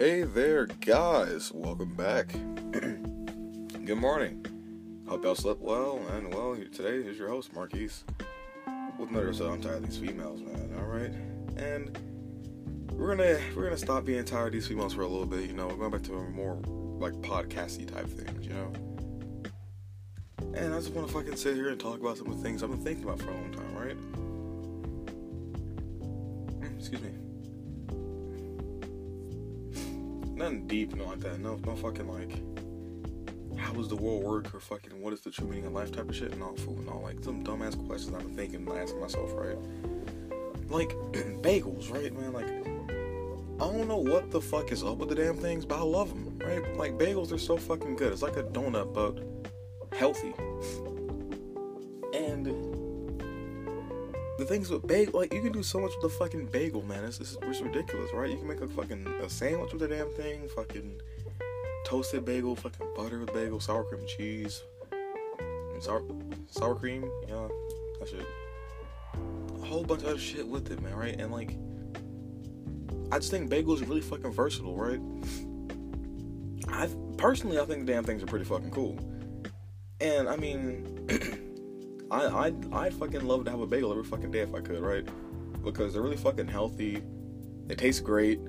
[0.00, 1.52] Hey there, guys.
[1.52, 2.28] Welcome back.
[2.72, 5.04] Good morning.
[5.06, 6.00] Hope y'all slept well.
[6.12, 8.04] And well, today is your host, Marquise,
[8.98, 9.52] with another episode.
[9.52, 10.74] I'm tired of these females, man.
[10.78, 11.12] All right,
[11.62, 11.98] and
[12.92, 15.42] we're gonna we're gonna stop being tired of these females for a little bit.
[15.42, 16.54] You know, we're going back to a more
[16.98, 18.46] like podcasty type things.
[18.46, 18.72] You know.
[20.54, 22.62] And I just want to fucking sit here and talk about some of the things
[22.62, 23.96] I've been thinking about for a long time, right?
[26.62, 27.10] Mm, excuse me.
[30.40, 31.38] Nothing deep, nothing like that.
[31.38, 32.32] No, no fucking like,
[33.58, 36.08] how does the world work or fucking what is the true meaning of life type
[36.08, 36.34] of shit.
[36.38, 39.58] No, fool, no, like some dumbass questions I've been thinking and asking myself, right?
[40.70, 40.88] Like
[41.42, 42.32] bagels, right, man?
[42.32, 45.82] Like I don't know what the fuck is up with the damn things, but I
[45.82, 46.74] love them, right?
[46.74, 48.10] Like bagels are so fucking good.
[48.10, 49.22] It's like a donut, but
[49.94, 50.32] healthy.
[52.14, 52.46] And
[54.40, 57.04] the things with bagel, like you can do so much with the fucking bagel, man.
[57.04, 58.30] It's, it's, it's ridiculous, right?
[58.30, 61.00] You can make a fucking a sandwich with the damn thing, fucking
[61.84, 64.62] toasted bagel, fucking butter with bagel, sour cream cheese,
[65.78, 66.02] sour
[66.50, 67.48] sour cream, yeah,
[68.00, 68.26] that shit.
[69.62, 71.20] A whole bunch of other shit with it, man, right?
[71.20, 71.56] And like,
[73.12, 75.00] I just think bagels are really fucking versatile, right?
[76.68, 76.88] I
[77.18, 78.98] personally, I think the damn things are pretty fucking cool.
[80.00, 81.06] And I mean,
[82.10, 84.80] I I I fucking love to have a bagel every fucking day if I could,
[84.80, 85.06] right?
[85.62, 87.02] Because they're really fucking healthy.
[87.66, 88.40] They taste great.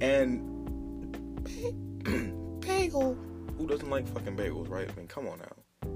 [0.00, 0.54] And
[2.60, 3.16] bagel.
[3.58, 4.88] Who doesn't like fucking bagels, right?
[4.88, 5.88] I mean, come on now.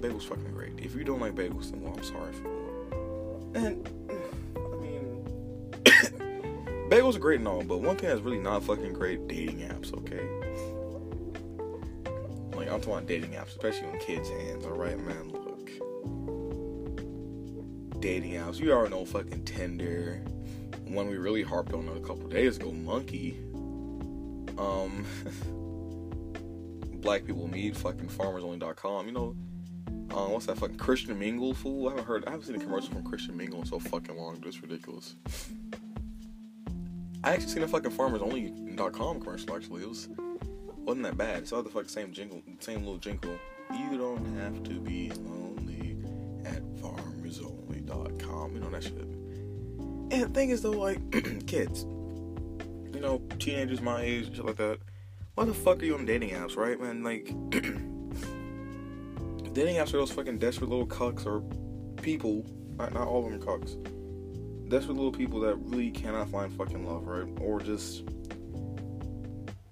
[0.00, 0.78] Bagels fucking great.
[0.78, 3.52] If you don't like bagels, then well, I'm sorry for you.
[3.54, 3.88] And
[4.56, 5.24] I mean,
[6.90, 9.92] bagels are great and all, but one thing that's really not fucking great: dating apps.
[9.94, 10.26] Okay.
[12.56, 14.66] Like I'm talking about dating apps, especially on kids' hands.
[14.66, 15.37] All right, man.
[18.00, 18.58] Dating apps.
[18.58, 20.22] You already know fucking Tinder.
[20.86, 23.38] One we really harped on a couple days ago, Monkey.
[24.56, 25.04] Um,
[27.00, 29.06] black people meet fucking farmersonly.com.
[29.06, 29.36] You know,
[30.14, 31.88] um, what's that fucking Christian Mingle fool?
[31.88, 32.24] I haven't heard.
[32.26, 34.42] I haven't seen a commercial from Christian Mingle in so fucking long.
[34.46, 35.16] It's ridiculous.
[37.24, 39.56] I actually seen a fucking farmersonly.com commercial.
[39.56, 40.08] Actually, it was
[40.76, 41.38] wasn't that bad.
[41.40, 43.36] It's all the fucking same jingle, same little jingle.
[43.72, 45.96] You don't have to be lonely
[46.46, 47.07] at farmersonly.com.
[48.58, 48.92] You know that shit.
[50.10, 50.98] And the thing is though, like
[51.46, 51.84] kids,
[52.92, 54.80] you know, teenagers my age, shit like that.
[55.36, 57.04] Why the fuck are you on dating apps, right, man?
[57.04, 57.26] Like,
[59.52, 61.42] dating apps are those fucking desperate little cucks or
[62.02, 62.44] people.
[62.76, 63.76] Not, not all of them cucks.
[64.68, 67.28] Desperate little people that really cannot find fucking love, right?
[67.40, 68.02] Or just,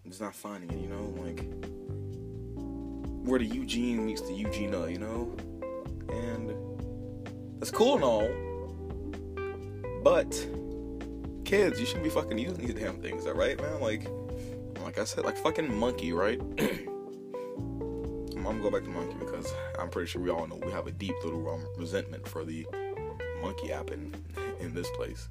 [0.06, 1.44] just not finding it, you know, like
[3.26, 5.34] where the Eugene meets the Eugenia, you know,
[6.08, 6.54] and
[7.58, 8.46] that's cool and all,
[10.06, 10.47] but
[11.44, 13.81] kids, you shouldn't be fucking using these damn things, alright, man?
[13.81, 14.06] Like,
[14.84, 16.41] like I said, like fucking monkey, right?
[17.59, 20.87] I'm gonna go back to monkey because I'm pretty sure we all know we have
[20.87, 22.65] a deep little um, resentment for the
[23.43, 24.15] monkey app in
[24.61, 25.27] in this place,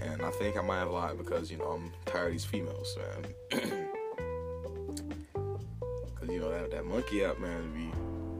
[0.00, 2.98] and I think I might have lied because you know I'm tired of these females,
[2.98, 3.60] man.
[6.16, 7.92] Cause you know that that monkey app, man, be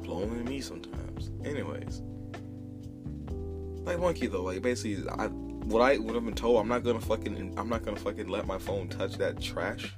[0.04, 1.30] blowing me sometimes.
[1.44, 2.02] Anyways,
[3.84, 5.28] like monkey though, like basically I
[5.64, 8.46] what I would have been told, I'm not gonna fucking, I'm not gonna fucking let
[8.46, 9.94] my phone touch that trash.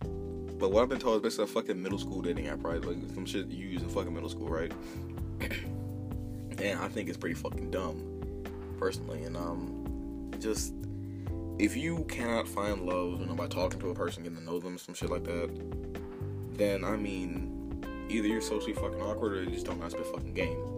[0.00, 2.82] But what I've been told is basically a fucking middle school dating app, right?
[2.82, 4.72] Like some shit you use in fucking middle school, right?
[5.40, 8.42] and I think it's pretty fucking dumb,
[8.78, 9.24] personally.
[9.24, 10.72] And um, just
[11.58, 14.58] if you cannot find love, you know, by talking to a person, getting to know
[14.58, 15.50] them, some shit like that,
[16.52, 20.02] then I mean, either you're socially fucking awkward or you just don't know how to
[20.02, 20.77] fucking game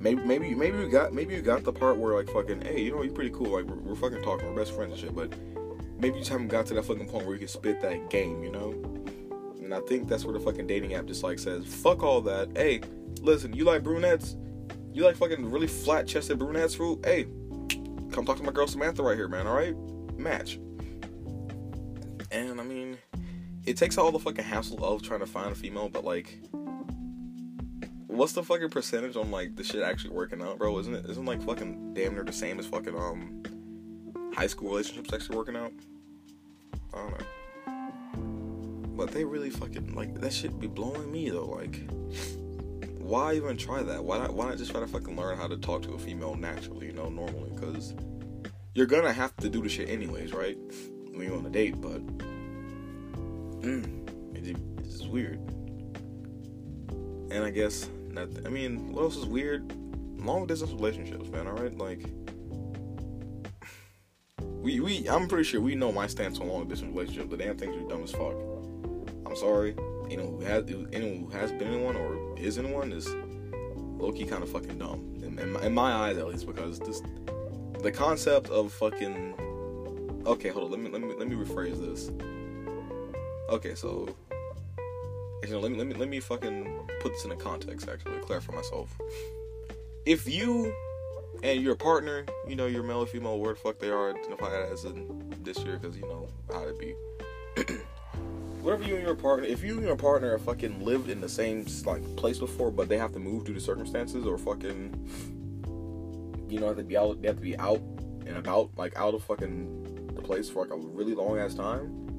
[0.00, 2.90] maybe maybe maybe you got maybe you got the part where like fucking hey you
[2.90, 3.50] know you're pretty cool.
[3.50, 5.32] Like we're, we're, fucking talking we're best friends and shit but
[5.98, 8.42] maybe you just haven't got to that fucking point where you can spit that game
[8.42, 8.70] you know?
[9.62, 12.50] And I think that's where the fucking dating app just like says fuck all that.
[12.56, 12.80] Hey
[13.20, 14.36] listen you like brunettes?
[14.92, 16.98] You like fucking really flat chested brunettes fool?
[17.04, 17.26] Hey
[18.10, 19.76] come talk to my girl Samantha right here man all right?
[20.16, 20.58] Match.
[22.32, 22.96] And I mean
[23.66, 26.38] it takes all the fucking hassle of trying to find a female but like
[28.20, 30.78] what's the fucking percentage on like the shit actually working out, bro?
[30.78, 31.06] Isn't it?
[31.08, 33.42] Isn't like fucking damn near the same as fucking um
[34.36, 35.72] high school relationships actually working out?
[36.92, 37.26] I don't know.
[38.94, 41.46] But they really fucking like that shit be blowing me though.
[41.46, 41.80] Like,
[42.98, 44.04] why even try that?
[44.04, 44.34] Why not?
[44.34, 46.88] Why not just try to fucking learn how to talk to a female naturally?
[46.88, 47.94] You know, normally because
[48.74, 50.58] you're gonna have to do the shit anyways, right?
[51.12, 52.06] When you're on a date, but
[53.62, 55.38] mm, it, it's weird.
[57.32, 59.72] And I guess I mean, what else is weird?
[60.18, 61.46] Long distance relationships, man.
[61.46, 62.04] All right, like
[64.40, 67.30] we we I'm pretty sure we know my stance on long distance relationships.
[67.30, 68.34] The damn things are dumb as fuck.
[69.26, 69.74] I'm sorry.
[70.10, 73.08] Anyone who has anyone who has been in one or is in one is
[74.00, 76.78] low key kind of fucking dumb in, in, my, in my eyes at least because
[76.80, 77.02] this
[77.82, 79.34] the concept of fucking
[80.26, 82.10] okay hold on let me let me let me rephrase this
[83.50, 84.08] okay so
[85.48, 88.54] know let me let me let me fucking put this in a context actually clarify
[88.54, 88.96] myself
[90.06, 90.72] if you
[91.42, 94.84] and your partner you know your male or female word fuck they are identified as
[94.84, 96.94] in this year because you know how to be
[98.60, 101.28] whatever you and your partner if you and your partner have fucking lived in the
[101.28, 104.94] same like place before but they have to move due to circumstances or fucking
[106.50, 107.22] you know, have to be out.
[107.22, 107.80] They have to be out
[108.26, 112.09] and about, like out of fucking the place for like a really long ass time.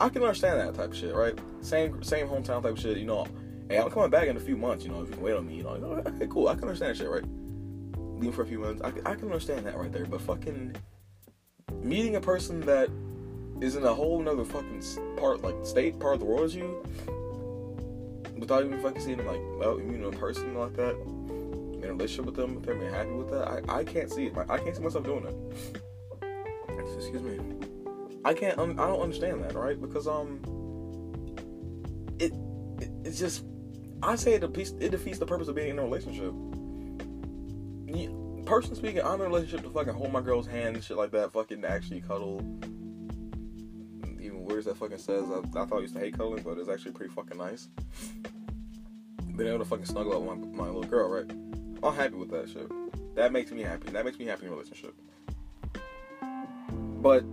[0.00, 1.38] I can understand that type of shit, right?
[1.60, 2.96] Same same hometown type of shit.
[2.96, 3.26] You know,
[3.68, 4.84] hey, I'm coming back in a few months.
[4.84, 5.70] You know, if you can wait on me, you know,
[6.06, 6.48] okay, cool.
[6.48, 7.24] I can understand that shit, right?
[8.16, 10.06] Leaving for a few months, I, I can understand that right there.
[10.06, 10.74] But fucking
[11.82, 12.88] meeting a person that
[13.60, 14.82] is in a whole another fucking
[15.18, 16.82] part, like state, part of the world as you,
[18.38, 20.96] without even fucking seeing them, like, well, you know, in person like that
[21.82, 24.34] in a relationship with them, if they're happy with that, I, I can't see it.
[24.34, 25.80] Like, I can't see myself doing it.
[26.96, 27.38] Excuse me.
[28.24, 28.58] I can't.
[28.58, 29.80] Um, I don't understand that, right?
[29.80, 30.40] Because um,
[32.18, 32.32] it,
[32.80, 33.44] it it's just.
[34.02, 36.32] I say it defeats, it defeats the purpose of being in a relationship.
[38.46, 41.12] Personally speaking, I'm in a relationship to fucking hold my girl's hand and shit like
[41.12, 41.32] that.
[41.32, 42.38] Fucking actually cuddle.
[44.20, 46.68] Even words that fucking says I, I thought I used to hate cuddling, but it's
[46.68, 47.68] actually pretty fucking nice.
[49.36, 51.30] Being able to fucking snuggle up my, my little girl, right?
[51.82, 52.68] I'm happy with that shit.
[53.14, 53.90] That makes me happy.
[53.90, 54.94] That makes me happy in a relationship.
[57.00, 57.24] But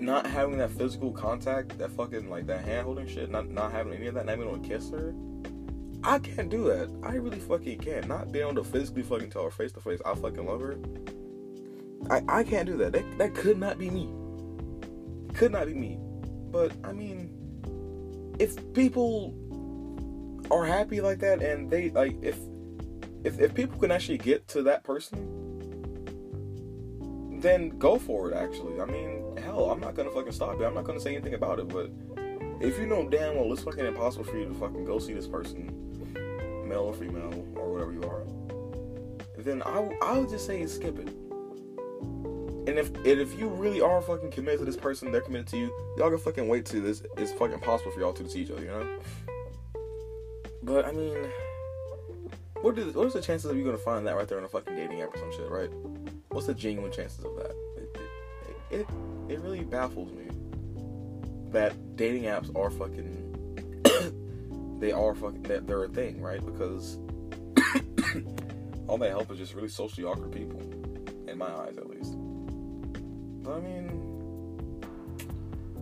[0.00, 3.92] not having that physical contact, that fucking like that hand holding shit, not not having
[3.92, 5.14] any of that, not even to kiss her,
[6.02, 6.90] I can't do that.
[7.02, 8.08] I really fucking can't.
[8.08, 10.78] Not being able to physically fucking tell her face to face I fucking love her.
[12.10, 12.92] I I can't do that.
[12.92, 14.08] That that could not be me.
[15.34, 15.98] Could not be me.
[16.50, 19.34] But I mean, if people
[20.50, 22.38] are happy like that and they like if
[23.22, 25.18] if if people can actually get to that person,
[27.40, 28.34] then go for it.
[28.34, 30.64] Actually, I mean, hell, I'm not gonna fucking stop it.
[30.64, 31.68] I'm not gonna say anything about it.
[31.68, 31.90] But
[32.60, 35.26] if you know damn well it's fucking impossible for you to fucking go see this
[35.26, 35.66] person,
[36.66, 38.24] male or female or whatever you are,
[39.38, 41.08] then I I would just say skip it.
[42.68, 45.56] And if and if you really are fucking committed to this person, they're committed to
[45.56, 45.94] you.
[45.96, 48.62] Y'all can fucking wait till this it's fucking possible for y'all to see each other,
[48.62, 48.98] you know.
[50.62, 51.16] But I mean
[52.62, 54.48] what is what is the chances of you gonna find that right there on a
[54.48, 55.70] fucking dating app or some shit, right?
[56.28, 57.54] What's the genuine chances of that?
[58.70, 58.86] It
[59.28, 60.24] it, really baffles me
[61.50, 63.16] that dating apps are fucking
[64.80, 66.44] they are fucking they're, they're a thing, right?
[66.44, 66.98] Because
[68.88, 70.60] all they help is just really socially awkward people,
[71.28, 72.14] in my eyes at least.
[73.42, 74.00] But I mean,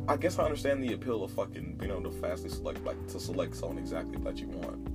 [0.08, 3.20] I guess I understand the appeal of fucking being able to fastly select like to
[3.20, 4.88] select someone exactly that you want.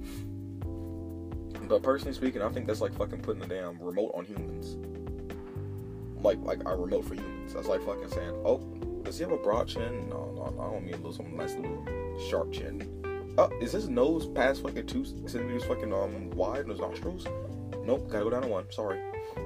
[1.69, 4.77] But personally speaking, I think that's like fucking putting the damn remote on humans.
[6.23, 7.53] Like like a remote for humans.
[7.53, 8.57] That's like fucking saying, oh,
[9.03, 10.07] does he have a broad chin?
[10.09, 11.85] No, no, no I don't mean a little some nice little
[12.29, 12.89] sharp chin.
[13.37, 17.27] Oh, is his nose past fucking two centimeters fucking um wide in his nostrils?
[17.83, 18.65] Nope, gotta go down to one.
[18.71, 18.99] Sorry.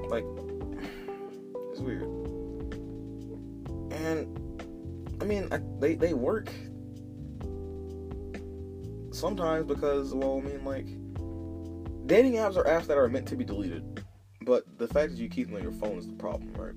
[0.07, 0.23] Like,
[1.71, 2.03] it's weird.
[3.91, 4.39] And
[5.21, 6.49] I mean, I, they they work
[9.11, 10.85] sometimes because well, I mean, like
[12.07, 13.96] dating apps are apps that are meant to be deleted,
[14.47, 16.73] but the fact that you keep them on your phone is the problem, right?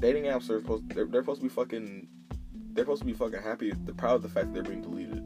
[0.00, 2.08] Dating apps are supposed they're, they're supposed to be fucking
[2.72, 3.72] they're supposed to be fucking happy.
[3.84, 5.22] They're proud of the fact that they're being deleted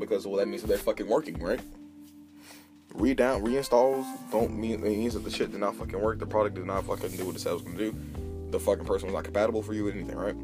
[0.00, 1.60] because well that means that they're fucking working, right?
[2.94, 6.18] Redown reinstalls don't mean it means that the shit did not fucking work.
[6.18, 7.94] The product did not fucking do what it said it was gonna do.
[8.50, 10.36] The fucking person was not compatible for you with anything, right?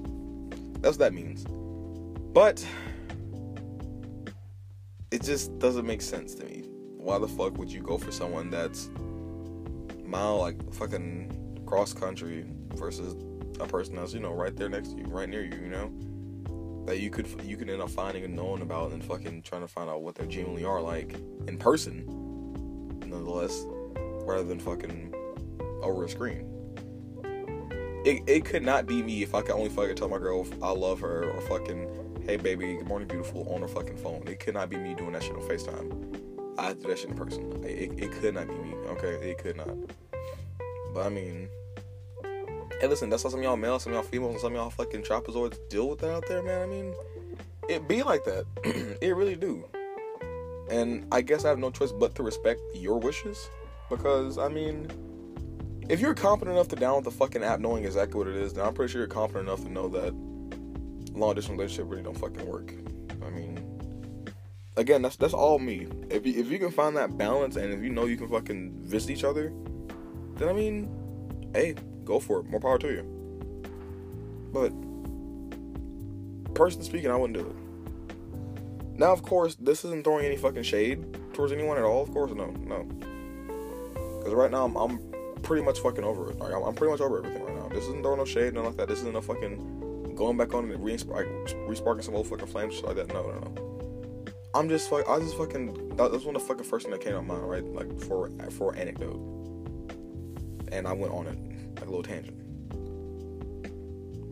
[0.82, 1.46] That's what that means.
[2.34, 2.66] But
[5.10, 6.64] it just doesn't make sense to me.
[7.02, 8.88] Why the fuck would you go for someone that's
[10.04, 13.16] mile like fucking cross country versus
[13.58, 15.90] a person that's you know right there next to you, right near you, you know?
[16.86, 19.68] That you could you could end up finding and knowing about and fucking trying to
[19.68, 21.16] find out what they genuinely are like
[21.48, 22.06] in person,
[23.00, 23.64] nonetheless,
[24.24, 25.12] rather than fucking
[25.82, 26.48] over a screen.
[28.04, 30.70] It, it could not be me if I could only fucking tell my girl I
[30.70, 34.22] love her or fucking hey baby, good morning, beautiful, on her fucking phone.
[34.28, 36.01] It could not be me doing that shit on FaceTime.
[36.58, 37.64] I do that shit in person.
[37.64, 39.30] It, it could not be me, okay?
[39.30, 39.70] It could not.
[40.94, 41.48] But I mean,
[42.80, 45.56] hey, listen, that's how some y'all males, some y'all females, and some y'all fucking trapezoids
[45.68, 46.62] deal with that out there, man.
[46.62, 46.94] I mean,
[47.68, 48.44] it be like that.
[49.00, 49.64] it really do.
[50.70, 53.48] And I guess I have no choice but to respect your wishes
[53.88, 54.90] because, I mean,
[55.88, 58.64] if you're competent enough to download the fucking app knowing exactly what it is, then
[58.64, 60.14] I'm pretty sure you're competent enough to know that
[61.14, 62.74] long distance relationship really don't fucking work.
[63.24, 63.71] I mean,
[64.76, 65.86] again, that's that's all me.
[66.10, 68.72] If you, if you can find that balance and if you know you can fucking
[68.82, 69.52] visit each other,
[70.36, 70.90] then I mean,
[71.52, 71.74] hey,
[72.04, 72.46] go for it.
[72.46, 73.02] More power to you.
[74.52, 74.72] But
[76.54, 78.98] personally speaking, I wouldn't do it.
[78.98, 82.02] Now, of course, this isn't throwing any fucking shade towards anyone at all.
[82.02, 82.84] Of course, no, no.
[84.18, 84.98] Because right now, I'm, I'm
[85.42, 86.38] pretty much fucking over it.
[86.38, 87.68] Like, I'm, I'm, pretty much over everything right now.
[87.68, 88.88] This isn't throwing no shade, nothing like that.
[88.88, 91.26] This isn't a fucking going back on and re-spark,
[91.66, 93.08] resparking some old fucking flames, like that.
[93.08, 93.61] No, no, no.
[94.54, 95.08] I'm just fuck.
[95.08, 95.96] I just fucking.
[95.96, 97.64] That was one of the fucking first thing that came to mind, right?
[97.64, 99.16] Like for for anecdote,
[100.70, 101.38] and I went on it
[101.76, 102.38] like a little tangent.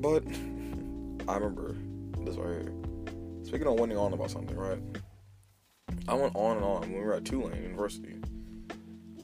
[0.02, 0.24] But
[1.28, 1.76] I remember
[2.24, 2.72] this right here.
[3.44, 4.78] Speaking of went on about something, right?
[6.06, 8.16] I went on and on when we were at Tulane University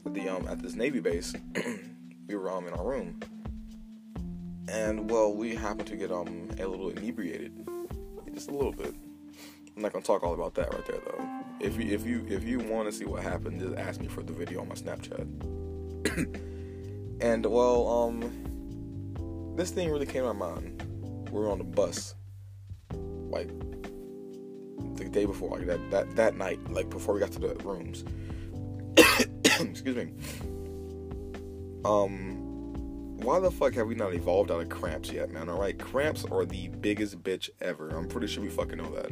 [0.05, 1.33] at the um at this Navy base.
[2.27, 3.19] we were um in our room,
[4.67, 7.67] and well, we happened to get um a little inebriated,
[8.33, 8.95] just a little bit.
[9.77, 11.23] I'm not gonna talk all about that right there though.
[11.59, 14.23] If you if you if you want to see what happened, just ask me for
[14.23, 15.27] the video on my Snapchat.
[17.21, 20.81] and well, um, this thing really came to my mind.
[21.31, 22.15] We were on the bus,
[23.29, 23.49] like
[24.95, 28.03] the day before, like that that that night, like before we got to the rooms.
[29.59, 30.11] Excuse me.
[31.85, 32.37] Um,
[33.17, 35.49] why the fuck have we not evolved out of cramps yet, man?
[35.49, 37.89] All right, cramps are the biggest bitch ever.
[37.89, 39.11] I'm pretty sure we fucking know that.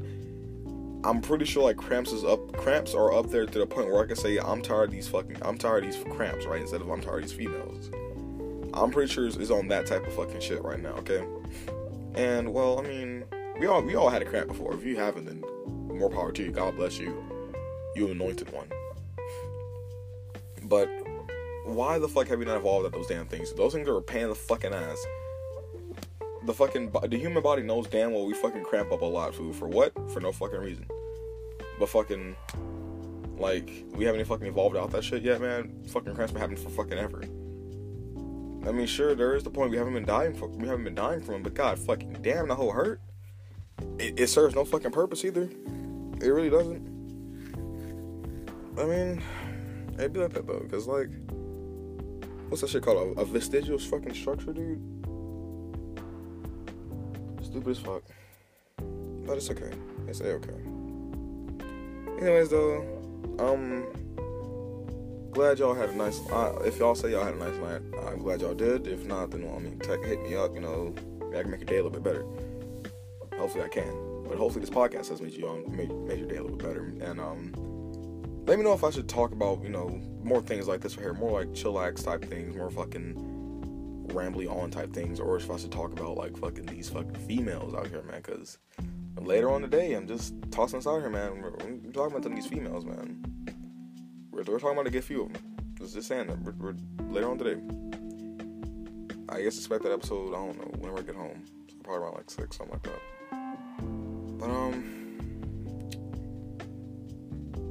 [1.06, 2.52] I'm pretty sure like cramps is up.
[2.58, 5.08] Cramps are up there to the point where I can say I'm tired of these
[5.08, 5.38] fucking.
[5.44, 6.60] I'm tired of these cramps, right?
[6.60, 7.92] Instead of I'm tired of these females.
[8.74, 10.94] I'm pretty sure it's on that type of fucking shit right now.
[10.94, 11.24] Okay.
[12.16, 13.24] And well, I mean,
[13.60, 14.74] we all we all had a cramp before.
[14.74, 16.52] If you haven't, then more power to you.
[16.52, 17.24] God bless you,
[17.96, 18.68] you anointed one.
[20.64, 20.90] But
[21.66, 23.54] why the fuck have we not evolved at those damn things?
[23.54, 25.06] Those things are a pain in the fucking ass.
[26.46, 29.56] The fucking the human body knows damn well we fucking cramp up a lot food
[29.56, 29.94] for what?
[30.12, 30.86] For no fucking reason.
[31.80, 32.36] But fucking
[33.38, 35.84] like we haven't even fucking evolved out that shit yet, man.
[35.88, 37.24] Fucking cramps been happening for fucking ever.
[38.68, 40.96] I mean, sure, there is the point we haven't been dying for, we haven't been
[40.96, 43.00] dying from, but god fucking damn, the whole hurt.
[44.00, 45.50] It, it serves no fucking purpose either.
[46.22, 46.96] It really doesn't.
[48.78, 49.22] I mean,
[49.96, 51.10] it'd be like that though, cause like
[52.50, 53.18] what's that shit called?
[53.18, 54.95] A, a vestigial fucking structure, dude.
[57.56, 58.04] Stupid as fuck.
[59.26, 59.72] But it's okay.
[60.10, 60.60] It's okay.
[62.22, 62.84] Anyways, though,
[63.40, 63.86] um,
[65.32, 66.20] glad y'all had a nice.
[66.30, 68.88] Uh, if y'all say y'all had a nice night, I'm glad y'all did.
[68.88, 70.54] If not, then I mean, tech, hit me up.
[70.54, 70.94] You know,
[71.30, 72.26] I can make your day a little bit better.
[73.40, 74.26] Hopefully, I can.
[74.28, 76.68] But hopefully, this podcast has made you um, made, made your day a little bit
[76.68, 76.94] better.
[77.10, 77.54] And um,
[78.48, 81.04] let me know if I should talk about you know more things like this right
[81.04, 83.35] here, more like chillax type things, more fucking
[84.08, 87.74] rambly on type things, or if I should talk about like fucking these fucking females
[87.74, 88.22] out here, man.
[88.22, 88.58] Because
[89.20, 91.42] later on today, I'm just tossing this out here, man.
[91.42, 93.24] We're, we're talking about these females, man.
[94.32, 95.42] We're, we're talking about a good few of them.
[95.78, 96.76] Just, saying that we're, we're,
[97.10, 97.62] later on today.
[99.30, 100.30] I guess expect that episode.
[100.30, 101.44] I don't know whenever I get home.
[101.70, 103.02] So probably around like six, something like that.
[104.40, 104.96] But um,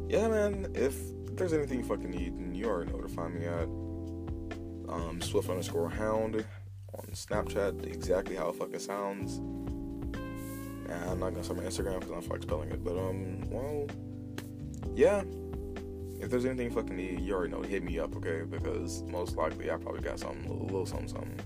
[0.08, 0.70] yeah, man.
[0.74, 0.96] If
[1.36, 3.68] there's anything you fucking need, you already know where to find me at.
[4.88, 6.44] Um, Swift underscore Hound
[6.94, 9.36] on Snapchat, exactly how it fucking sounds.
[10.88, 12.84] And I'm not gonna say my Instagram because I'm fucking spelling it.
[12.84, 13.86] But um, well,
[14.94, 15.22] yeah.
[16.20, 17.62] If there's anything you fucking need, you already know.
[17.62, 18.42] Hit me up, okay?
[18.48, 21.40] Because most likely I probably got something, a little, little something, something.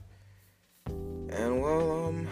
[1.30, 2.28] And well, um,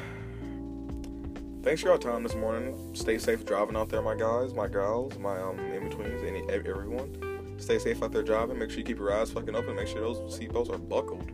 [1.62, 2.94] thanks for your time this morning.
[2.94, 7.36] Stay safe driving out there, my guys, my gals, my um in betweens, any everyone.
[7.58, 8.58] Stay safe out there driving.
[8.58, 9.76] Make sure you keep your eyes fucking open.
[9.76, 11.28] Make sure those seatbelts are buckled.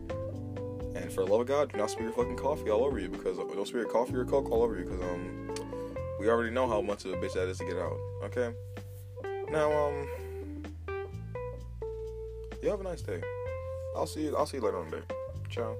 [0.95, 3.09] And for the love of God, do not spill your fucking coffee all over you
[3.09, 5.55] because uh, don't spill your coffee or coke all over you because um
[6.21, 7.99] we already know how much of a bitch that is to get out.
[8.25, 8.55] Okay.
[9.51, 10.09] Now um
[12.63, 13.21] you have a nice day.
[13.97, 14.37] I'll see you.
[14.37, 15.03] I'll see you later on the day.
[15.51, 15.77] Ciao.